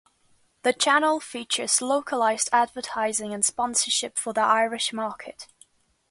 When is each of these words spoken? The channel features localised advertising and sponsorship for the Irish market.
The 0.63 0.73
channel 0.73 1.19
features 1.19 1.79
localised 1.79 2.49
advertising 2.51 3.35
and 3.35 3.45
sponsorship 3.45 4.17
for 4.17 4.33
the 4.33 4.41
Irish 4.41 4.91
market. 4.91 5.45